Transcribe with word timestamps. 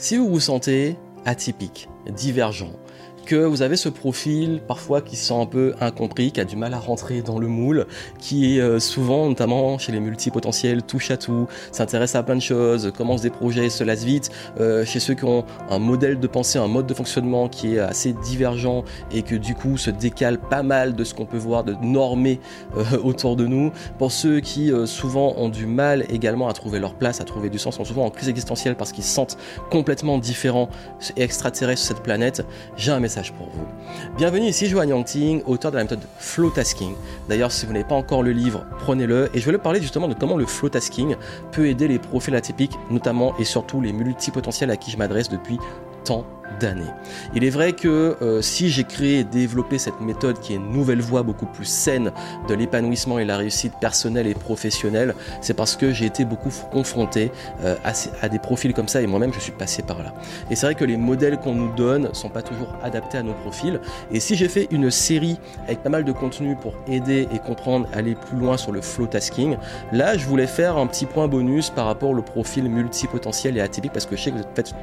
Si 0.00 0.16
vous 0.16 0.28
vous 0.28 0.38
sentez 0.38 0.96
atypique, 1.24 1.88
divergent, 2.14 2.70
que 3.28 3.36
vous 3.36 3.60
avez 3.60 3.76
ce 3.76 3.90
profil 3.90 4.62
parfois 4.66 5.02
qui 5.02 5.14
se 5.14 5.26
sent 5.26 5.38
un 5.38 5.44
peu 5.44 5.74
incompris, 5.82 6.32
qui 6.32 6.40
a 6.40 6.46
du 6.46 6.56
mal 6.56 6.72
à 6.72 6.78
rentrer 6.78 7.20
dans 7.20 7.38
le 7.38 7.46
moule, 7.46 7.86
qui 8.18 8.56
est 8.56 8.60
euh, 8.60 8.80
souvent, 8.80 9.28
notamment 9.28 9.76
chez 9.76 9.92
les 9.92 10.00
multipotentiels, 10.00 10.82
touche 10.82 11.10
à 11.10 11.18
tout, 11.18 11.46
s'intéresse 11.70 12.14
à 12.14 12.22
plein 12.22 12.36
de 12.36 12.40
choses, 12.40 12.90
commence 12.96 13.20
des 13.20 13.28
projets, 13.28 13.68
se 13.68 13.84
lasse 13.84 14.02
vite, 14.02 14.30
euh, 14.60 14.82
chez 14.86 14.98
ceux 14.98 15.12
qui 15.12 15.24
ont 15.24 15.44
un 15.68 15.78
modèle 15.78 16.18
de 16.18 16.26
pensée, 16.26 16.58
un 16.58 16.68
mode 16.68 16.86
de 16.86 16.94
fonctionnement 16.94 17.50
qui 17.50 17.74
est 17.74 17.80
assez 17.80 18.14
divergent 18.14 18.82
et 19.12 19.20
que 19.20 19.34
du 19.34 19.54
coup 19.54 19.76
se 19.76 19.90
décale 19.90 20.38
pas 20.38 20.62
mal 20.62 20.94
de 20.94 21.04
ce 21.04 21.12
qu'on 21.12 21.26
peut 21.26 21.36
voir 21.36 21.64
de 21.64 21.74
normé 21.82 22.40
euh, 22.78 22.98
autour 23.04 23.36
de 23.36 23.44
nous, 23.44 23.72
pour 23.98 24.10
ceux 24.10 24.40
qui 24.40 24.72
souvent 24.86 25.34
ont 25.36 25.50
du 25.50 25.66
mal 25.66 26.06
également 26.08 26.48
à 26.48 26.54
trouver 26.54 26.78
leur 26.78 26.94
place, 26.94 27.20
à 27.20 27.24
trouver 27.24 27.50
du 27.50 27.58
sens, 27.58 27.76
sont 27.76 27.84
souvent 27.84 28.06
en 28.06 28.10
crise 28.10 28.30
existentielle 28.30 28.74
parce 28.74 28.92
qu'ils 28.92 29.04
se 29.04 29.12
sentent 29.12 29.36
complètement 29.70 30.16
différents 30.16 30.70
et 31.14 31.22
extraterrestres 31.22 31.82
sur 31.82 31.94
cette 31.94 32.02
planète, 32.02 32.46
j'ai 32.78 32.90
un 32.90 33.00
message 33.00 33.17
pour 33.26 33.46
vous. 33.46 33.66
Bienvenue 34.16 34.46
ici 34.46 34.66
Joanne 34.66 34.90
Yangting, 34.90 35.42
auteur 35.46 35.72
de 35.72 35.76
la 35.76 35.82
méthode 35.82 36.00
Flow 36.18 36.50
Tasking. 36.50 36.94
D'ailleurs, 37.28 37.50
si 37.50 37.66
vous 37.66 37.72
n'avez 37.72 37.84
pas 37.84 37.96
encore 37.96 38.22
le 38.22 38.30
livre, 38.30 38.64
prenez-le 38.78 39.28
et 39.34 39.40
je 39.40 39.46
vais 39.46 39.52
le 39.52 39.58
parler 39.58 39.80
justement 39.80 40.08
de 40.08 40.14
comment 40.14 40.36
le 40.36 40.46
Flow 40.46 40.68
Tasking 40.68 41.16
peut 41.50 41.66
aider 41.66 41.88
les 41.88 41.98
profils 41.98 42.34
atypiques, 42.34 42.78
notamment 42.90 43.36
et 43.38 43.44
surtout 43.44 43.80
les 43.80 43.92
multipotentiels 43.92 44.70
à 44.70 44.76
qui 44.76 44.90
je 44.90 44.96
m'adresse 44.96 45.28
depuis 45.28 45.58
tant 46.04 46.24
d'années. 46.60 46.90
Il 47.34 47.44
est 47.44 47.50
vrai 47.50 47.72
que 47.72 48.16
euh, 48.22 48.42
si 48.42 48.68
j'ai 48.68 48.84
créé 48.84 49.20
et 49.20 49.24
développé 49.24 49.78
cette 49.78 50.00
méthode 50.00 50.40
qui 50.40 50.52
est 50.52 50.56
une 50.56 50.72
nouvelle 50.72 51.00
voie 51.00 51.22
beaucoup 51.22 51.46
plus 51.46 51.64
saine 51.64 52.12
de 52.48 52.54
l'épanouissement 52.54 53.18
et 53.18 53.24
la 53.24 53.36
réussite 53.36 53.74
personnelle 53.80 54.26
et 54.26 54.34
professionnelle, 54.34 55.14
c'est 55.40 55.54
parce 55.54 55.76
que 55.76 55.92
j'ai 55.92 56.06
été 56.06 56.24
beaucoup 56.24 56.50
confronté 56.70 57.30
euh, 57.62 57.76
à, 58.22 58.28
des 58.28 58.38
profils 58.38 58.74
comme 58.74 58.88
ça 58.88 59.02
et 59.02 59.06
moi-même 59.06 59.32
je 59.32 59.40
suis 59.40 59.52
passé 59.52 59.82
par 59.82 59.98
là. 60.02 60.14
Et 60.50 60.56
c'est 60.56 60.66
vrai 60.66 60.74
que 60.74 60.84
les 60.84 60.96
modèles 60.96 61.38
qu'on 61.38 61.54
nous 61.54 61.72
donne 61.74 62.12
sont 62.14 62.28
pas 62.28 62.42
toujours 62.42 62.74
adaptés 62.82 63.18
à 63.18 63.22
nos 63.22 63.34
profils. 63.34 63.80
Et 64.10 64.20
si 64.20 64.34
j'ai 64.34 64.48
fait 64.48 64.68
une 64.70 64.90
série 64.90 65.38
avec 65.66 65.82
pas 65.82 65.90
mal 65.90 66.04
de 66.04 66.12
contenu 66.12 66.56
pour 66.56 66.74
aider 66.86 67.28
et 67.32 67.38
comprendre, 67.38 67.88
aller 67.92 68.14
plus 68.14 68.38
loin 68.38 68.56
sur 68.56 68.72
le 68.72 68.80
flow 68.80 69.06
tasking, 69.06 69.56
là 69.92 70.16
je 70.16 70.26
voulais 70.26 70.46
faire 70.46 70.76
un 70.76 70.86
petit 70.86 71.06
point 71.06 71.28
bonus 71.28 71.70
par 71.70 71.86
rapport 71.86 72.10
au 72.10 72.22
profil 72.22 72.68
multipotentiel 72.68 73.56
et 73.56 73.60
atypique 73.60 73.92
parce 73.92 74.06
que 74.06 74.16
je 74.16 74.22
sais 74.22 74.30
que 74.30 74.36
vous 74.36 74.44
faites 74.54 74.74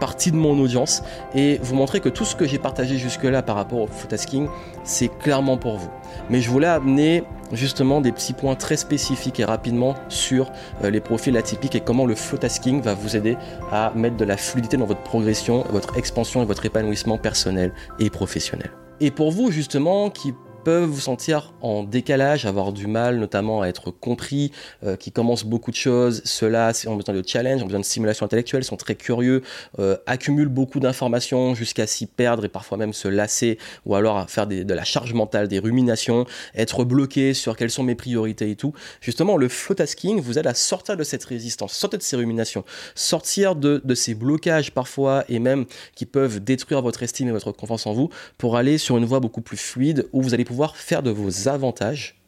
partie 0.00 0.30
de 0.30 0.36
mon 0.36 0.58
audience 0.58 0.97
et 1.34 1.58
vous 1.62 1.74
montrer 1.74 2.00
que 2.00 2.08
tout 2.08 2.24
ce 2.24 2.36
que 2.36 2.46
j'ai 2.46 2.58
partagé 2.58 2.96
jusque-là 2.96 3.42
par 3.42 3.56
rapport 3.56 3.80
au 3.80 3.88
tasking, 4.08 4.48
c'est 4.84 5.08
clairement 5.08 5.56
pour 5.56 5.76
vous. 5.78 5.90
Mais 6.30 6.40
je 6.40 6.50
voulais 6.50 6.66
amener 6.66 7.24
justement 7.52 8.00
des 8.00 8.12
petits 8.12 8.32
points 8.32 8.54
très 8.54 8.76
spécifiques 8.76 9.40
et 9.40 9.44
rapidement 9.44 9.94
sur 10.08 10.50
euh, 10.84 10.90
les 10.90 11.00
profils 11.00 11.36
atypiques 11.36 11.74
et 11.74 11.80
comment 11.80 12.06
le 12.06 12.14
tasking 12.14 12.82
va 12.82 12.94
vous 12.94 13.16
aider 13.16 13.36
à 13.72 13.92
mettre 13.94 14.16
de 14.16 14.24
la 14.24 14.36
fluidité 14.36 14.76
dans 14.76 14.86
votre 14.86 15.02
progression, 15.02 15.64
votre 15.70 15.96
expansion 15.96 16.42
et 16.42 16.44
votre 16.44 16.66
épanouissement 16.66 17.18
personnel 17.18 17.72
et 17.98 18.10
professionnel. 18.10 18.70
Et 19.00 19.10
pour 19.10 19.30
vous 19.30 19.50
justement 19.50 20.10
qui 20.10 20.34
peuvent 20.68 20.84
vous 20.84 21.00
sentir 21.00 21.54
en 21.62 21.82
décalage, 21.82 22.44
avoir 22.44 22.74
du 22.74 22.86
mal 22.86 23.18
notamment 23.18 23.62
à 23.62 23.68
être 23.68 23.90
compris, 23.90 24.52
euh, 24.84 24.96
qui 24.96 25.12
commencent 25.12 25.46
beaucoup 25.46 25.70
de 25.70 25.76
choses. 25.76 26.20
Ceux-là 26.26 26.72
ont 26.88 26.96
besoin 26.96 27.14
de 27.14 27.26
challenge, 27.26 27.62
ont 27.62 27.64
besoin 27.64 27.80
de 27.80 27.86
stimulation 27.86 28.26
intellectuelle, 28.26 28.64
sont 28.64 28.76
très 28.76 28.94
curieux, 28.94 29.40
euh, 29.78 29.96
accumulent 30.04 30.50
beaucoup 30.50 30.78
d'informations 30.78 31.54
jusqu'à 31.54 31.86
s'y 31.86 32.04
perdre 32.04 32.44
et 32.44 32.50
parfois 32.50 32.76
même 32.76 32.92
se 32.92 33.08
lasser 33.08 33.56
ou 33.86 33.94
alors 33.94 34.18
à 34.18 34.26
faire 34.26 34.46
de 34.46 34.74
la 34.74 34.84
charge 34.84 35.14
mentale, 35.14 35.48
des 35.48 35.58
ruminations, 35.58 36.26
être 36.54 36.84
bloqué 36.84 37.32
sur 37.32 37.56
quelles 37.56 37.70
sont 37.70 37.82
mes 37.82 37.94
priorités 37.94 38.50
et 38.50 38.56
tout. 38.56 38.74
Justement, 39.00 39.38
le 39.38 39.48
flow 39.48 39.74
tasking 39.74 40.20
vous 40.20 40.38
aide 40.38 40.46
à 40.46 40.52
sortir 40.52 40.98
de 40.98 41.02
cette 41.02 41.24
résistance, 41.24 41.72
sortir 41.72 41.98
de 41.98 42.04
ces 42.04 42.16
ruminations, 42.16 42.62
sortir 42.94 43.56
de 43.56 43.94
ces 43.94 44.14
blocages 44.14 44.72
parfois 44.72 45.24
et 45.30 45.38
même 45.38 45.64
qui 45.94 46.04
peuvent 46.04 46.44
détruire 46.44 46.82
votre 46.82 47.02
estime 47.02 47.28
et 47.28 47.32
votre 47.32 47.52
confiance 47.52 47.86
en 47.86 47.94
vous 47.94 48.10
pour 48.36 48.58
aller 48.58 48.76
sur 48.76 48.98
une 48.98 49.06
voie 49.06 49.20
beaucoup 49.20 49.40
plus 49.40 49.56
fluide 49.56 50.06
où 50.12 50.20
vous 50.20 50.34
allez 50.34 50.44
pouvoir 50.44 50.57
faire 50.66 51.02
de 51.02 51.10
vos 51.10 51.48
avantages, 51.48 52.20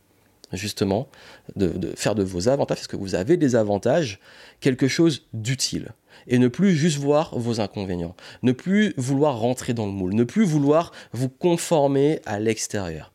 justement, 0.52 1.08
de, 1.56 1.92
faire 1.96 2.14
de 2.14 2.22
vos 2.22 2.48
avantages, 2.48 2.78
parce 2.78 2.86
que 2.86 2.96
vous 2.96 3.14
avez 3.14 3.36
des 3.36 3.56
avantages, 3.56 4.20
quelque 4.60 4.88
chose 4.88 5.26
d'utile. 5.32 5.92
Et 6.26 6.38
ne 6.38 6.48
plus 6.48 6.74
juste 6.74 6.98
voir 6.98 7.38
vos 7.38 7.60
inconvénients, 7.60 8.14
ne 8.42 8.52
plus 8.52 8.94
vouloir 8.96 9.38
rentrer 9.38 9.74
dans 9.74 9.86
le 9.86 9.92
moule, 9.92 10.14
ne 10.14 10.24
plus 10.24 10.44
vouloir 10.44 10.92
vous 11.12 11.28
conformer 11.28 12.20
à 12.26 12.40
l'extérieur, 12.40 13.12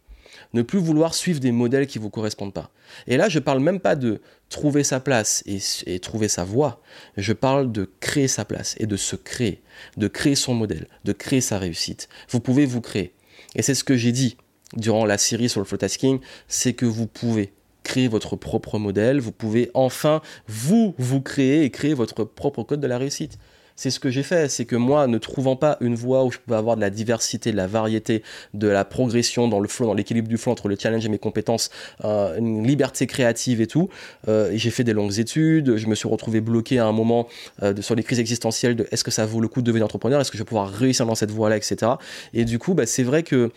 ne 0.54 0.62
plus 0.62 0.80
vouloir 0.80 1.14
suivre 1.14 1.40
des 1.40 1.52
modèles 1.52 1.88
qui 1.88 2.00
ne 2.00 2.04
vous 2.04 2.10
correspondent 2.10 2.54
pas. 2.54 2.72
Et 3.08 3.18
là, 3.18 3.30
je 3.30 3.40
parle 3.40 3.60
même 3.60 3.80
pas 3.80 3.96
de 3.96 4.22
trouver 4.50 4.84
sa 4.84 5.00
place 5.00 5.44
et, 5.46 6.00
trouver 6.00 6.28
sa 6.28 6.44
voie, 6.44 6.82
je 7.18 7.34
parle 7.34 7.72
de 7.72 7.90
créer 8.00 8.28
sa 8.28 8.46
place 8.46 8.76
et 8.80 8.86
de 8.86 8.98
se 8.98 9.16
créer, 9.16 9.62
de 9.98 10.08
créer 10.08 10.36
son 10.36 10.54
modèle, 10.54 10.88
de 11.04 11.14
créer 11.14 11.42
sa 11.42 11.60
réussite. 11.60 12.10
Vous 12.30 12.40
pouvez 12.40 12.66
vous 12.66 12.82
créer. 12.82 13.14
Et 13.56 13.62
c'est 13.62 13.76
ce 13.76 13.84
que 13.84 13.96
j'ai 13.96 14.12
dit 14.12 14.38
durant 14.76 15.06
la 15.06 15.18
série 15.18 15.50
sur 15.50 15.60
le 15.60 15.66
flow 15.66 15.78
tasking, 15.78 16.20
c'est 16.48 16.74
que 16.74 16.86
vous 16.86 17.08
pouvez 17.08 17.54
créer 17.84 18.08
votre 18.08 18.36
propre 18.36 18.80
modèle, 18.80 19.20
vous 19.20 19.32
pouvez 19.32 19.70
enfin 19.74 20.22
vous 20.48 20.96
vous 20.98 21.22
créer 21.22 21.64
et 21.64 21.70
créer 21.70 21.94
votre 21.94 22.24
propre 22.24 22.64
code 22.64 22.82
de 22.82 22.88
la 22.88 22.98
réussite 22.98 23.38
c'est 23.76 23.90
ce 23.90 24.00
que 24.00 24.10
j'ai 24.10 24.24
fait. 24.24 24.50
C'est 24.50 24.66
que 24.66 24.76
moi, 24.76 25.08
ne 25.08 25.18
trouvant 25.18 25.56
pas 25.56 25.78
une 25.82 25.96
voie 25.96 26.24
où 26.24 26.32
je 26.32 26.40
pouvais 26.40 26.58
avoir 26.58 26.76
de 26.76 26.82
la 26.82 26.90
diversité, 26.90 27.52
de 27.52 27.58
la 27.58 27.68
variété, 27.68 28.24
de 28.54 28.68
la 28.68 28.86
progression 28.86 29.48
dans 29.48 29.60
le 29.60 29.68
flow, 29.68 29.86
dans 29.86 29.94
l'équilibre 29.94 30.28
du 30.28 30.38
flow 30.38 30.52
entre 30.52 30.68
le 30.68 30.78
challenge 30.80 31.06
et 31.06 31.10
mes 31.10 31.20
compétences, 31.20 31.70
euh, 32.04 32.38
une 32.38 32.66
liberté 32.66 33.08
créative 33.08 33.62
et 33.62 33.68
tout, 33.68 33.90
euh, 34.28 34.52
j'ai 34.54 34.72
fait 34.72 34.84
des 34.84 34.94
longues 34.94 35.20
études. 35.20 35.76
Je 35.76 35.88
me 35.88 35.96
suis 35.96 36.08
retrouvé 36.08 36.42
bloqué 36.42 36.80
à 36.80 36.86
un 36.86 36.92
moment 36.92 37.28
euh, 37.64 37.74
sur 37.82 37.96
les 37.96 38.04
crises 38.04 38.20
existentielles 38.20 38.76
de 38.76 38.88
est-ce 38.92 39.04
que 39.04 39.12
ça 39.12 39.26
vaut 39.26 39.42
le 39.42 39.48
coup 39.48 39.62
de 39.62 39.66
devenir 39.66 39.86
entrepreneur, 39.86 40.22
est-ce 40.22 40.32
que 40.32 40.38
je 40.38 40.44
vais 40.44 40.48
pouvoir 40.48 40.70
réussir 40.70 41.06
dans 41.06 41.16
cette 41.16 41.32
voie-là, 41.32 41.58
etc. 41.58 41.94
Et 42.34 42.46
du 42.46 42.60
coup, 42.60 42.74
bah, 42.74 42.86
c'est 42.86 43.04
vrai 43.04 43.24
que 43.24 43.52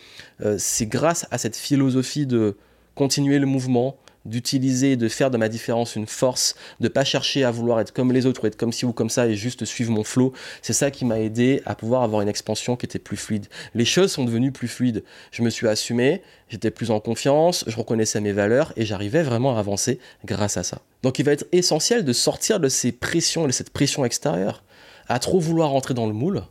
c'est 0.57 0.87
grâce 0.87 1.27
à 1.31 1.39
cette 1.39 1.57
philosophie 1.57 2.27
de 2.27 2.57
continuer 2.95 3.39
le 3.39 3.47
mouvement, 3.47 3.97
d'utiliser, 4.29 4.97
de 4.97 5.09
faire 5.09 5.31
de 5.31 5.37
ma 5.39 5.49
différence 5.49 5.97
une 5.97 6.07
force, 6.07 6.55
de 6.81 6.89
pas 6.89 7.05
chercher 7.05 7.45
à 7.45 7.51
vouloir 7.51 7.81
être 7.81 7.93
comme 7.93 8.13
les 8.13 8.27
autres 8.27 8.45
ou 8.45 8.47
être 8.47 8.57
comme 8.57 8.73
ci 8.73 8.85
ou 8.85 8.93
comme 8.93 9.11
ça 9.11 9.27
et 9.27 9.35
juste 9.35 9.65
suivre 9.65 9.91
mon 9.93 10.05
flow. 10.05 10.33
C'est 10.63 10.73
ça 10.73 10.91
qui 10.91 11.05
m'a 11.05 11.21
aidé 11.21 11.63
à 11.67 11.75
pouvoir 11.75 12.03
avoir 12.03 12.23
une 12.23 12.29
expansion 12.29 12.77
qui 12.77 12.87
était 12.87 12.99
plus 12.99 13.17
fluide. 13.17 13.47
Les 13.75 13.85
choses 13.85 14.13
sont 14.13 14.25
devenues 14.25 14.53
plus 14.53 14.69
fluides. 14.69 15.05
Je 15.31 15.43
me 15.43 15.51
suis 15.51 15.69
assumé, 15.69 16.23
j'étais 16.49 16.71
plus 16.71 16.91
en 16.91 17.01
confiance, 17.01 17.65
je 17.67 17.77
reconnaissais 17.77 18.21
mes 18.21 18.33
valeurs 18.33 18.73
et 18.77 18.85
j'arrivais 18.85 19.23
vraiment 19.23 19.57
à 19.57 19.61
avancer 19.61 19.99
grâce 20.25 20.57
à 20.57 20.63
ça. 20.63 20.81
Donc 21.03 21.19
il 21.19 21.25
va 21.25 21.33
être 21.33 21.47
essentiel 21.53 22.05
de 22.05 22.13
sortir 22.13 22.61
de 22.61 22.69
ces 22.69 22.93
pressions, 22.93 23.47
de 23.47 23.53
cette 23.53 23.71
pression 23.71 24.05
extérieure. 24.05 24.63
À 25.09 25.19
trop 25.19 25.41
vouloir 25.41 25.71
rentrer 25.71 25.95
dans 25.95 26.07
le 26.07 26.13
moule, 26.13 26.43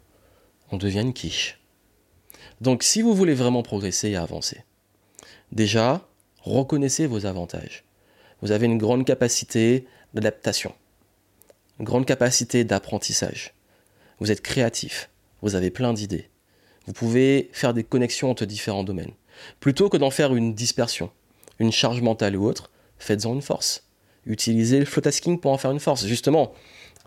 on 0.72 0.78
devient 0.78 1.02
une 1.02 1.14
quiche. 1.14 1.60
Donc 2.62 2.84
si 2.84 3.02
vous 3.02 3.14
voulez 3.14 3.36
vraiment 3.36 3.62
progresser 3.62 4.10
et 4.10 4.16
avancer, 4.16 4.64
déjà, 5.52 6.08
reconnaissez 6.48 7.08
vos 7.08 7.26
avantages. 7.26 7.84
Vous 8.42 8.52
avez 8.52 8.66
une 8.66 8.78
grande 8.78 9.06
capacité 9.06 9.88
d'adaptation, 10.14 10.74
une 11.80 11.86
grande 11.86 12.06
capacité 12.06 12.64
d'apprentissage. 12.64 13.54
Vous 14.20 14.32
êtes 14.32 14.42
créatif, 14.42 15.10
vous 15.42 15.56
avez 15.56 15.70
plein 15.70 15.94
d'idées. 15.94 16.30
Vous 16.86 16.94
pouvez 16.94 17.50
faire 17.52 17.74
des 17.74 17.84
connexions 17.84 18.32
entre 18.32 18.46
différents 18.46 18.84
domaines. 18.84 19.12
Plutôt 19.60 19.90
que 19.90 19.98
d'en 19.98 20.10
faire 20.10 20.36
une 20.36 20.54
dispersion, 20.54 21.12
une 21.60 21.72
charge 21.72 22.02
mentale 22.02 22.38
ou 22.38 22.46
autre, 22.46 22.72
faites-en 22.98 23.34
une 23.34 23.42
force. 23.42 23.84
Utilisez 24.26 24.80
le 24.80 24.86
flow 24.86 25.02
tasking 25.02 25.40
pour 25.40 25.52
en 25.52 25.58
faire 25.58 25.72
une 25.72 25.80
force. 25.80 26.06
Justement, 26.06 26.54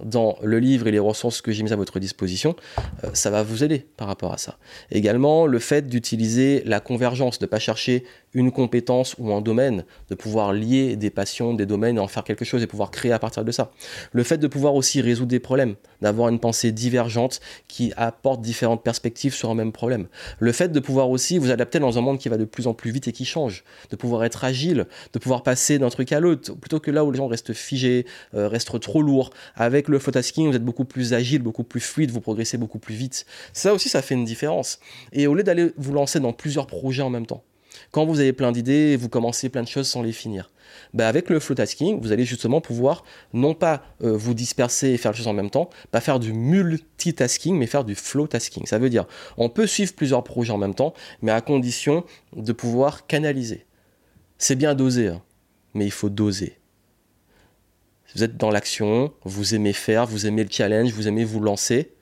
dans 0.04 0.36
le 0.42 0.58
livre 0.58 0.86
et 0.86 0.90
les 0.90 0.98
ressources 0.98 1.40
que 1.40 1.52
j'ai 1.52 1.62
mises 1.62 1.72
à 1.72 1.76
votre 1.76 1.98
disposition, 1.98 2.56
euh, 3.04 3.10
ça 3.12 3.30
va 3.30 3.42
vous 3.42 3.64
aider 3.64 3.86
par 3.96 4.08
rapport 4.08 4.32
à 4.32 4.38
ça. 4.38 4.58
Également, 4.90 5.46
le 5.46 5.58
fait 5.58 5.88
d'utiliser 5.88 6.62
la 6.66 6.80
convergence, 6.80 7.38
de 7.38 7.44
ne 7.44 7.48
pas 7.50 7.58
chercher 7.58 8.04
une 8.32 8.52
compétence 8.52 9.16
ou 9.18 9.32
un 9.32 9.40
domaine, 9.40 9.84
de 10.08 10.14
pouvoir 10.14 10.52
lier 10.52 10.96
des 10.96 11.10
passions, 11.10 11.54
des 11.54 11.66
domaines 11.66 11.96
et 11.96 12.00
en 12.00 12.06
faire 12.06 12.24
quelque 12.24 12.44
chose 12.44 12.62
et 12.62 12.66
pouvoir 12.66 12.90
créer 12.90 13.12
à 13.12 13.18
partir 13.18 13.44
de 13.44 13.52
ça. 13.52 13.72
Le 14.12 14.22
fait 14.22 14.38
de 14.38 14.46
pouvoir 14.46 14.74
aussi 14.74 15.00
résoudre 15.00 15.28
des 15.28 15.40
problèmes, 15.40 15.74
d'avoir 16.00 16.28
une 16.28 16.38
pensée 16.38 16.72
divergente 16.72 17.40
qui 17.68 17.92
apporte 17.96 18.40
différentes 18.40 18.82
perspectives 18.82 19.34
sur 19.34 19.50
un 19.50 19.54
même 19.54 19.72
problème. 19.72 20.06
Le 20.38 20.52
fait 20.52 20.68
de 20.68 20.80
pouvoir 20.80 21.10
aussi 21.10 21.38
vous 21.38 21.50
adapter 21.50 21.78
dans 21.78 21.98
un 21.98 22.00
monde 22.00 22.18
qui 22.18 22.28
va 22.28 22.36
de 22.36 22.44
plus 22.44 22.66
en 22.66 22.74
plus 22.74 22.90
vite 22.92 23.08
et 23.08 23.12
qui 23.12 23.24
change, 23.24 23.64
de 23.90 23.96
pouvoir 23.96 24.24
être 24.24 24.44
agile, 24.44 24.86
de 25.12 25.18
pouvoir 25.18 25.42
passer 25.42 25.78
d'un 25.78 25.90
truc 25.90 26.12
à 26.12 26.20
l'autre, 26.20 26.54
plutôt 26.54 26.80
que 26.80 26.90
là 26.90 27.04
où 27.04 27.10
les 27.10 27.18
gens 27.18 27.26
restent 27.26 27.52
figés, 27.52 28.06
euh, 28.34 28.48
restent 28.48 28.78
trop 28.80 29.02
lourds. 29.02 29.30
Avec 29.56 29.88
le 29.90 29.98
photasking, 29.98 30.48
vous 30.48 30.56
êtes 30.56 30.64
beaucoup 30.64 30.84
plus 30.84 31.12
agile, 31.12 31.42
beaucoup 31.42 31.64
plus 31.64 31.80
fluide, 31.80 32.10
vous 32.10 32.20
progressez 32.20 32.58
beaucoup 32.58 32.78
plus 32.78 32.94
vite. 32.94 33.26
Ça 33.52 33.74
aussi, 33.74 33.88
ça 33.88 34.02
fait 34.02 34.14
une 34.14 34.24
différence. 34.24 34.80
Et 35.12 35.26
au 35.26 35.34
lieu 35.34 35.42
d'aller 35.42 35.72
vous 35.76 35.92
lancer 35.92 36.20
dans 36.20 36.32
plusieurs 36.32 36.66
projets 36.66 37.02
en 37.02 37.10
même 37.10 37.26
temps, 37.26 37.44
quand 37.90 38.04
vous 38.04 38.20
avez 38.20 38.32
plein 38.32 38.52
d'idées, 38.52 38.96
vous 38.96 39.08
commencez 39.08 39.48
plein 39.48 39.62
de 39.62 39.68
choses 39.68 39.88
sans 39.88 40.02
les 40.02 40.12
finir. 40.12 40.50
Bah 40.94 41.08
avec 41.08 41.30
le 41.30 41.40
flow 41.40 41.56
tasking, 41.56 42.00
vous 42.00 42.12
allez 42.12 42.24
justement 42.24 42.60
pouvoir 42.60 43.04
non 43.32 43.54
pas 43.54 43.82
euh, 44.02 44.16
vous 44.16 44.34
disperser 44.34 44.90
et 44.90 44.96
faire 44.96 45.12
les 45.12 45.18
choses 45.18 45.26
en 45.26 45.32
même 45.32 45.50
temps, 45.50 45.68
pas 45.90 46.00
faire 46.00 46.20
du 46.20 46.32
multitasking, 46.32 47.56
mais 47.56 47.66
faire 47.66 47.84
du 47.84 47.94
flow 47.94 48.26
tasking. 48.26 48.66
Ça 48.66 48.78
veut 48.78 48.90
dire, 48.90 49.06
on 49.36 49.48
peut 49.48 49.66
suivre 49.66 49.92
plusieurs 49.94 50.22
projets 50.22 50.52
en 50.52 50.58
même 50.58 50.74
temps, 50.74 50.94
mais 51.22 51.32
à 51.32 51.40
condition 51.40 52.04
de 52.36 52.52
pouvoir 52.52 53.06
canaliser. 53.06 53.66
C'est 54.38 54.56
bien 54.56 54.74
doser, 54.74 55.08
hein, 55.08 55.22
mais 55.74 55.86
il 55.86 55.92
faut 55.92 56.08
doser. 56.08 56.59
Vous 58.14 58.24
êtes 58.24 58.36
dans 58.36 58.50
l'action, 58.50 59.12
vous 59.24 59.54
aimez 59.54 59.72
faire, 59.72 60.06
vous 60.06 60.26
aimez 60.26 60.42
le 60.42 60.50
challenge, 60.50 60.92
vous 60.92 61.06
aimez 61.06 61.24
vous 61.24 61.40
lancer, 61.40 61.92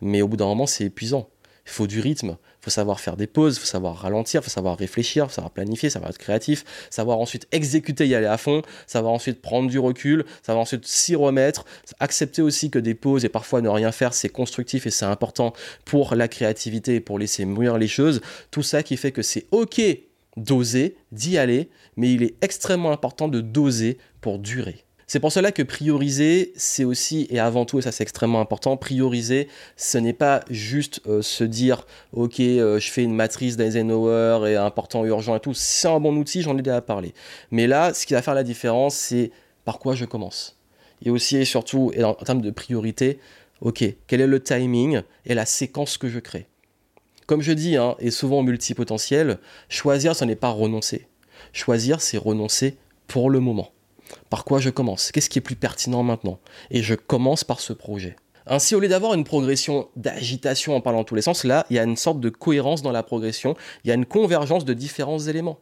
mais 0.00 0.22
au 0.22 0.28
bout 0.28 0.36
d'un 0.36 0.46
moment, 0.46 0.66
c'est 0.66 0.84
épuisant. 0.84 1.28
Il 1.66 1.70
faut 1.72 1.86
du 1.86 2.00
rythme, 2.00 2.36
il 2.60 2.64
faut 2.64 2.70
savoir 2.70 2.98
faire 2.98 3.16
des 3.16 3.26
pauses, 3.26 3.56
il 3.56 3.60
faut 3.60 3.66
savoir 3.66 3.96
ralentir, 3.96 4.40
il 4.40 4.44
faut 4.44 4.50
savoir 4.50 4.78
réfléchir, 4.78 5.24
il 5.24 5.28
faut 5.28 5.34
savoir 5.34 5.52
planifier, 5.52 5.90
savoir 5.90 6.10
être 6.10 6.18
créatif, 6.18 6.64
savoir 6.88 7.18
ensuite 7.18 7.46
exécuter, 7.52 8.08
y 8.08 8.14
aller 8.14 8.26
à 8.26 8.38
fond, 8.38 8.62
savoir 8.86 9.12
ensuite 9.12 9.42
prendre 9.42 9.68
du 9.68 9.78
recul, 9.78 10.24
savoir 10.42 10.62
ensuite 10.62 10.86
s'y 10.86 11.14
remettre, 11.14 11.64
accepter 12.00 12.42
aussi 12.42 12.70
que 12.70 12.78
des 12.78 12.94
pauses 12.94 13.24
et 13.24 13.28
parfois 13.28 13.60
ne 13.60 13.68
rien 13.68 13.92
faire, 13.92 14.14
c'est 14.14 14.30
constructif 14.30 14.86
et 14.86 14.90
c'est 14.90 15.04
important 15.04 15.52
pour 15.84 16.14
la 16.14 16.26
créativité 16.26 16.96
et 16.96 17.00
pour 17.00 17.18
laisser 17.18 17.44
mûrir 17.44 17.76
les 17.76 17.88
choses. 17.88 18.22
Tout 18.50 18.62
ça 18.62 18.82
qui 18.82 18.96
fait 18.96 19.12
que 19.12 19.22
c'est 19.22 19.46
ok 19.50 19.80
d'oser, 20.36 20.96
d'y 21.12 21.38
aller, 21.38 21.68
mais 21.96 22.12
il 22.12 22.22
est 22.22 22.34
extrêmement 22.40 22.92
important 22.92 23.28
de 23.28 23.40
doser 23.40 23.98
pour 24.20 24.38
durer. 24.38 24.84
C'est 25.10 25.18
pour 25.18 25.32
cela 25.32 25.50
que 25.50 25.64
prioriser, 25.64 26.52
c'est 26.54 26.84
aussi, 26.84 27.26
et 27.30 27.40
avant 27.40 27.64
tout, 27.64 27.80
et 27.80 27.82
ça 27.82 27.90
c'est 27.90 28.04
extrêmement 28.04 28.40
important, 28.40 28.76
prioriser, 28.76 29.48
ce 29.76 29.98
n'est 29.98 30.12
pas 30.12 30.44
juste 30.50 31.00
euh, 31.08 31.20
se 31.20 31.42
dire, 31.42 31.84
ok, 32.12 32.38
euh, 32.38 32.78
je 32.78 32.88
fais 32.92 33.02
une 33.02 33.16
matrice 33.16 33.56
d'Eisenhower 33.56 34.48
et 34.48 34.54
important, 34.54 35.04
urgent 35.04 35.34
et 35.34 35.40
tout, 35.40 35.52
c'est 35.52 35.88
un 35.88 35.98
bon 35.98 36.14
outil, 36.14 36.42
j'en 36.42 36.56
ai 36.56 36.62
déjà 36.62 36.80
parlé. 36.80 37.12
Mais 37.50 37.66
là, 37.66 37.92
ce 37.92 38.06
qui 38.06 38.14
va 38.14 38.22
faire 38.22 38.34
la 38.34 38.44
différence, 38.44 38.94
c'est 38.94 39.32
par 39.64 39.80
quoi 39.80 39.96
je 39.96 40.04
commence. 40.04 40.56
Et 41.04 41.10
aussi 41.10 41.38
et 41.38 41.44
surtout, 41.44 41.90
et 41.92 42.04
en, 42.04 42.14
termes 42.14 42.40
de 42.40 42.52
priorité, 42.52 43.18
ok, 43.62 43.82
quel 44.06 44.20
est 44.20 44.28
le 44.28 44.40
timing 44.40 45.02
et 45.26 45.34
la 45.34 45.44
séquence 45.44 45.98
que 45.98 46.08
je 46.08 46.20
crée. 46.20 46.46
Comme 47.26 47.42
je 47.42 47.50
dis, 47.50 47.76
hein, 47.76 47.96
et 47.98 48.12
souvent 48.12 48.44
multipotentiel, 48.44 49.40
choisir, 49.68 50.14
ce 50.14 50.24
n'est 50.24 50.36
pas 50.36 50.50
renoncer. 50.50 51.08
Choisir, 51.52 52.00
c'est 52.00 52.16
renoncer 52.16 52.76
pour 53.08 53.28
le 53.28 53.40
moment. 53.40 53.72
Par 54.28 54.44
quoi 54.44 54.58
je 54.60 54.70
commence? 54.70 55.12
Qu'est-ce 55.12 55.30
qui 55.30 55.38
est 55.38 55.42
plus 55.42 55.56
pertinent 55.56 56.02
maintenant? 56.02 56.38
Et 56.70 56.82
je 56.82 56.94
commence 56.94 57.44
par 57.44 57.60
ce 57.60 57.72
projet. 57.72 58.16
Ainsi, 58.46 58.74
au 58.74 58.80
lieu 58.80 58.88
d'avoir 58.88 59.14
une 59.14 59.24
progression 59.24 59.88
d'agitation 59.96 60.74
en 60.74 60.80
parlant 60.80 61.00
dans 61.00 61.04
tous 61.04 61.14
les 61.14 61.22
sens, 61.22 61.44
là, 61.44 61.66
il 61.70 61.76
y 61.76 61.78
a 61.78 61.84
une 61.84 61.96
sorte 61.96 62.20
de 62.20 62.30
cohérence 62.30 62.82
dans 62.82 62.90
la 62.90 63.02
progression, 63.02 63.54
il 63.84 63.88
y 63.88 63.90
a 63.90 63.94
une 63.94 64.06
convergence 64.06 64.64
de 64.64 64.74
différents 64.74 65.20
éléments. 65.20 65.58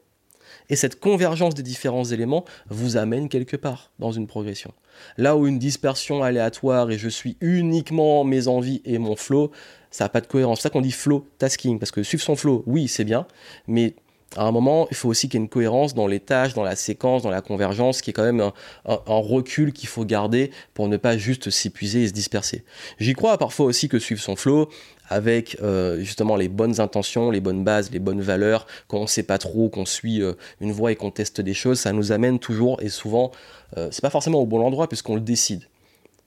Et 0.71 0.77
cette 0.77 1.01
convergence 1.01 1.55
des 1.55 1.63
différents 1.63 2.05
éléments 2.05 2.45
vous 2.69 2.97
amène 2.97 3.29
quelque 3.29 3.57
part 3.57 3.91
dans 3.99 4.13
une 4.13 4.27
progression. 4.27 4.73
Là 5.17 5.37
où 5.37 5.47
une 5.47 5.59
dispersion 5.59 6.23
aléatoire 6.23 6.91
et 6.91 6.99
je 6.99 7.09
suis 7.09 7.37
uniquement 7.41 8.25
mes 8.25 8.49
envies 8.49 8.83
et 8.85 8.99
mon 8.99 9.17
flow, 9.17 9.51
ça 9.91 10.05
n'a 10.05 10.09
pas 10.09 10.21
de 10.21 10.27
cohérence. 10.27 10.59
C'est 10.59 10.65
ça 10.65 10.71
qu'on 10.71 10.81
dit 10.81 10.93
flow 10.93 11.27
tasking, 11.39 11.79
parce 11.79 11.91
que 11.91 12.03
suivre 12.03 12.23
son 12.23 12.37
flow, 12.37 12.65
oui, 12.67 12.89
c'est 12.89 13.05
bien, 13.05 13.27
mais 13.67 13.95
à 14.37 14.45
un 14.45 14.53
moment, 14.53 14.87
il 14.91 14.97
faut 14.97 15.09
aussi 15.09 15.29
qu'il 15.29 15.41
y 15.41 15.43
ait 15.43 15.45
une 15.45 15.49
cohérence 15.49 15.95
dans 15.95 16.07
les 16.07 16.21
tâches, 16.21 16.53
dans 16.53 16.63
la 16.63 16.77
séquence, 16.77 17.23
dans 17.23 17.31
la 17.31 17.41
convergence, 17.41 18.03
qui 18.03 18.11
est 18.11 18.13
quand 18.13 18.25
même 18.25 18.41
un, 18.41 19.01
recul 19.07 19.73
qu'il 19.73 19.89
faut 19.89 20.05
garder 20.05 20.51
pour 20.75 20.89
ne 20.89 20.97
pas 20.99 21.17
juste 21.17 21.51
s'épuiser 21.51 22.03
et 22.03 22.09
se 22.09 22.13
disperser. 22.13 22.65
J'y 22.99 23.15
crois 23.15 23.39
parfois 23.39 23.67
aussi 23.67 23.89
que 23.89 23.99
suivre 23.99 24.21
son 24.21 24.37
flow, 24.37 24.69
avec 25.09 25.57
euh, 25.63 26.01
justement 26.01 26.37
les 26.37 26.49
bonnes 26.49 26.79
intentions, 26.79 27.31
les 27.31 27.41
bonnes 27.41 27.65
bases, 27.65 27.91
les 27.91 27.99
bonnes 27.99 28.21
valeurs, 28.21 28.67
qu'on 28.87 29.03
ne 29.03 29.07
sait 29.07 29.23
pas 29.23 29.39
trop, 29.39 29.71
qu'on 29.71 29.87
suit 29.87 30.23
euh, 30.23 30.35
une 30.61 30.73
voie 30.73 30.93
et 30.93 30.97
qu'on 30.97 31.11
teste 31.11 31.41
des 31.41 31.55
choses, 31.55 31.81
ça 31.81 31.93
nous 31.93 32.13
amène 32.13 32.39
toujours 32.39 32.83
et 32.83 32.91
souvent, 32.91 33.33
euh, 33.79 33.89
c'est 33.91 34.03
pas 34.03 34.11
forcément 34.11 34.41
au 34.41 34.47
bon 34.47 34.61
endroit 34.61 34.89
puisqu'on 34.89 35.15
le 35.15 35.23
décide. 35.23 35.63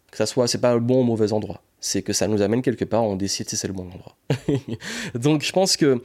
Que 0.09 0.17
ça 0.17 0.25
soit, 0.25 0.47
c'est 0.47 0.57
pas 0.57 0.73
le 0.73 0.79
bon 0.79 1.01
ou 1.01 1.03
mauvais 1.03 1.31
endroit. 1.31 1.61
C'est 1.79 2.01
que 2.01 2.13
ça 2.13 2.27
nous 2.27 2.41
amène 2.41 2.61
quelque 2.61 2.83
part, 2.83 3.03
on 3.03 3.15
décide 3.15 3.47
si 3.47 3.55
c'est 3.55 3.67
le 3.67 3.73
bon 3.73 3.87
endroit. 3.93 4.15
Donc 5.15 5.43
je 5.43 5.51
pense 5.51 5.77
que 5.77 6.01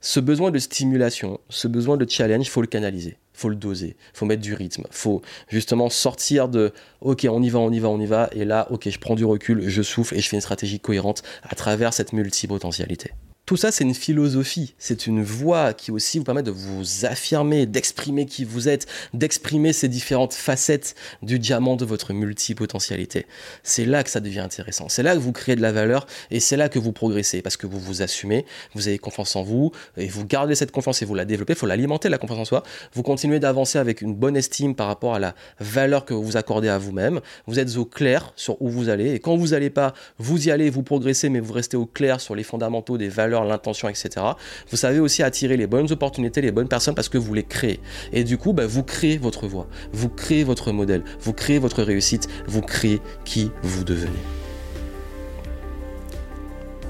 ce 0.00 0.20
besoin 0.20 0.50
de 0.50 0.58
stimulation, 0.58 1.40
ce 1.48 1.68
besoin 1.68 1.96
de 1.96 2.08
challenge, 2.08 2.46
il 2.46 2.50
faut 2.50 2.60
le 2.60 2.66
canaliser, 2.66 3.16
faut 3.32 3.48
le 3.48 3.56
doser, 3.56 3.96
faut 4.14 4.26
mettre 4.26 4.42
du 4.42 4.54
rythme, 4.54 4.84
faut 4.90 5.22
justement 5.48 5.90
sortir 5.90 6.48
de 6.48 6.72
ok 7.00 7.26
on 7.30 7.42
y 7.42 7.50
va, 7.50 7.58
on 7.58 7.72
y 7.72 7.80
va, 7.80 7.88
on 7.88 8.00
y 8.00 8.06
va, 8.06 8.28
et 8.32 8.44
là 8.44 8.68
ok 8.70 8.88
je 8.88 8.98
prends 8.98 9.16
du 9.16 9.24
recul, 9.24 9.68
je 9.68 9.82
souffle 9.82 10.14
et 10.14 10.20
je 10.20 10.28
fais 10.28 10.36
une 10.36 10.42
stratégie 10.42 10.80
cohérente 10.80 11.22
à 11.42 11.54
travers 11.54 11.92
cette 11.92 12.12
multipotentialité. 12.12 13.12
Tout 13.48 13.56
ça, 13.56 13.72
c'est 13.72 13.84
une 13.84 13.94
philosophie, 13.94 14.74
c'est 14.76 15.06
une 15.06 15.22
voie 15.22 15.72
qui 15.72 15.90
aussi 15.90 16.18
vous 16.18 16.24
permet 16.24 16.42
de 16.42 16.50
vous 16.50 17.06
affirmer, 17.06 17.64
d'exprimer 17.64 18.26
qui 18.26 18.44
vous 18.44 18.68
êtes, 18.68 18.86
d'exprimer 19.14 19.72
ces 19.72 19.88
différentes 19.88 20.34
facettes 20.34 20.94
du 21.22 21.38
diamant 21.38 21.74
de 21.74 21.86
votre 21.86 22.12
multipotentialité. 22.12 23.24
C'est 23.62 23.86
là 23.86 24.04
que 24.04 24.10
ça 24.10 24.20
devient 24.20 24.40
intéressant, 24.40 24.90
c'est 24.90 25.02
là 25.02 25.14
que 25.14 25.20
vous 25.20 25.32
créez 25.32 25.56
de 25.56 25.62
la 25.62 25.72
valeur 25.72 26.06
et 26.30 26.40
c'est 26.40 26.58
là 26.58 26.68
que 26.68 26.78
vous 26.78 26.92
progressez 26.92 27.40
parce 27.40 27.56
que 27.56 27.66
vous 27.66 27.80
vous 27.80 28.02
assumez, 28.02 28.44
vous 28.74 28.86
avez 28.86 28.98
confiance 28.98 29.34
en 29.34 29.42
vous 29.42 29.72
et 29.96 30.08
vous 30.08 30.26
gardez 30.26 30.54
cette 30.54 30.70
confiance 30.70 31.00
et 31.00 31.06
vous 31.06 31.14
la 31.14 31.24
développez, 31.24 31.54
il 31.54 31.58
faut 31.58 31.64
l'alimenter 31.64 32.10
la 32.10 32.18
confiance 32.18 32.40
en 32.40 32.44
soi. 32.44 32.62
Vous 32.92 33.02
continuez 33.02 33.40
d'avancer 33.40 33.78
avec 33.78 34.02
une 34.02 34.14
bonne 34.14 34.36
estime 34.36 34.74
par 34.74 34.88
rapport 34.88 35.14
à 35.14 35.18
la 35.18 35.34
valeur 35.58 36.04
que 36.04 36.12
vous 36.12 36.36
accordez 36.36 36.68
à 36.68 36.76
vous-même. 36.76 37.22
Vous 37.46 37.58
êtes 37.58 37.78
au 37.78 37.86
clair 37.86 38.30
sur 38.36 38.60
où 38.60 38.68
vous 38.68 38.90
allez 38.90 39.14
et 39.14 39.20
quand 39.20 39.38
vous 39.38 39.48
n'allez 39.48 39.70
pas, 39.70 39.94
vous 40.18 40.48
y 40.48 40.50
allez, 40.50 40.68
vous 40.68 40.82
progressez 40.82 41.30
mais 41.30 41.40
vous 41.40 41.54
restez 41.54 41.78
au 41.78 41.86
clair 41.86 42.20
sur 42.20 42.34
les 42.34 42.44
fondamentaux 42.44 42.98
des 42.98 43.08
valeurs 43.08 43.37
l'intention, 43.44 43.88
etc. 43.88 44.26
Vous 44.70 44.76
savez 44.76 45.00
aussi 45.00 45.22
attirer 45.22 45.56
les 45.56 45.66
bonnes 45.66 45.90
opportunités, 45.90 46.40
les 46.40 46.52
bonnes 46.52 46.68
personnes 46.68 46.94
parce 46.94 47.08
que 47.08 47.18
vous 47.18 47.34
les 47.34 47.44
créez. 47.44 47.80
Et 48.12 48.24
du 48.24 48.38
coup, 48.38 48.52
bah, 48.52 48.66
vous 48.66 48.82
créez 48.82 49.18
votre 49.18 49.46
voie, 49.46 49.66
vous 49.92 50.08
créez 50.08 50.44
votre 50.44 50.72
modèle, 50.72 51.04
vous 51.20 51.32
créez 51.32 51.58
votre 51.58 51.82
réussite, 51.82 52.28
vous 52.46 52.62
créez 52.62 53.00
qui 53.24 53.50
vous 53.62 53.84
devenez. 53.84 54.12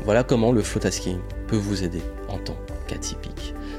Voilà 0.05 0.25
comment 0.25 0.53
le 0.53 0.63
flow 0.63 0.81
tasking 0.81 1.19
peut 1.49 1.57
vous 1.57 1.85
aider 1.85 2.01
en 2.29 2.39
temps 2.39 2.57
qu'atypique. 2.87 3.28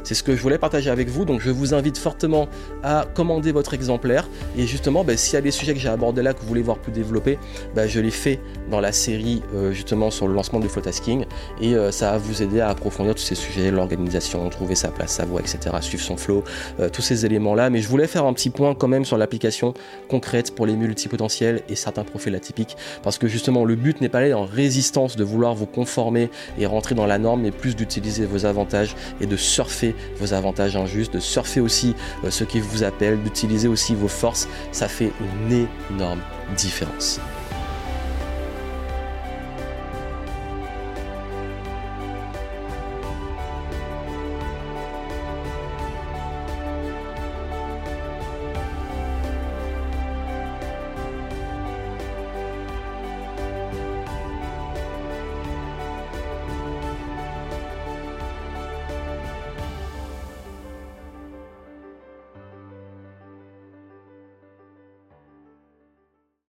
C'est 0.09 0.15
ce 0.15 0.23
que 0.23 0.35
je 0.35 0.41
voulais 0.41 0.57
partager 0.57 0.89
avec 0.89 1.07
vous, 1.07 1.23
donc 1.23 1.39
je 1.39 1.51
vous 1.51 1.75
invite 1.75 1.95
fortement 1.99 2.47
à 2.81 3.05
commander 3.13 3.51
votre 3.51 3.75
exemplaire. 3.75 4.27
Et 4.57 4.65
justement, 4.65 5.03
ben, 5.03 5.15
s'il 5.15 5.35
y 5.35 5.37
a 5.37 5.41
des 5.41 5.51
sujets 5.51 5.75
que 5.75 5.79
j'ai 5.79 5.87
abordés 5.87 6.23
là 6.23 6.33
que 6.33 6.41
vous 6.41 6.47
voulez 6.47 6.63
voir 6.63 6.79
plus 6.79 6.91
développés, 6.91 7.37
ben, 7.75 7.87
je 7.87 7.99
les 7.99 8.09
fais 8.09 8.39
dans 8.71 8.79
la 8.79 8.91
série 8.91 9.43
euh, 9.53 9.71
justement 9.71 10.09
sur 10.09 10.27
le 10.27 10.33
lancement 10.33 10.59
du 10.59 10.67
tasking 10.67 11.25
Et 11.61 11.75
euh, 11.75 11.91
ça 11.91 12.13
va 12.13 12.17
vous 12.17 12.41
aider 12.41 12.59
à 12.59 12.69
approfondir 12.69 13.13
tous 13.13 13.21
ces 13.21 13.35
sujets, 13.35 13.69
l'organisation, 13.69 14.49
trouver 14.49 14.73
sa 14.73 14.87
place, 14.87 15.11
sa 15.11 15.25
voie, 15.25 15.41
etc., 15.41 15.75
suivre 15.81 16.01
son 16.01 16.17
flow, 16.17 16.43
euh, 16.79 16.89
tous 16.89 17.03
ces 17.03 17.27
éléments-là. 17.27 17.69
Mais 17.69 17.79
je 17.79 17.87
voulais 17.87 18.07
faire 18.07 18.25
un 18.25 18.33
petit 18.33 18.49
point 18.49 18.73
quand 18.73 18.87
même 18.87 19.05
sur 19.05 19.15
l'application 19.15 19.75
concrète 20.07 20.55
pour 20.55 20.65
les 20.65 20.75
multipotentiels 20.75 21.61
et 21.69 21.75
certains 21.75 22.03
profils 22.03 22.33
atypiques. 22.33 22.77
Parce 23.03 23.19
que 23.19 23.27
justement, 23.27 23.63
le 23.63 23.75
but 23.75 24.01
n'est 24.01 24.09
pas 24.09 24.21
d'aller 24.21 24.33
en 24.33 24.45
résistance, 24.45 25.17
de 25.17 25.23
vouloir 25.23 25.53
vous 25.53 25.67
conformer 25.67 26.31
et 26.57 26.65
rentrer 26.65 26.95
dans 26.95 27.05
la 27.05 27.19
norme, 27.19 27.41
mais 27.41 27.51
plus 27.51 27.75
d'utiliser 27.75 28.25
vos 28.25 28.47
avantages 28.47 28.95
et 29.21 29.27
de 29.27 29.35
surfer 29.35 29.93
vos 30.19 30.33
avantages 30.33 30.75
injustes, 30.75 31.13
de 31.13 31.19
surfer 31.19 31.59
aussi 31.59 31.95
euh, 32.23 32.31
ce 32.31 32.43
qui 32.43 32.59
vous 32.59 32.83
appelle, 32.83 33.21
d'utiliser 33.21 33.67
aussi 33.67 33.95
vos 33.95 34.07
forces, 34.07 34.47
ça 34.71 34.87
fait 34.87 35.11
une 35.19 35.67
énorme 35.91 36.21
différence. 36.57 37.19